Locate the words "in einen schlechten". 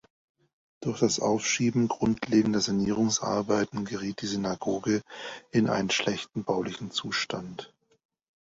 5.51-6.43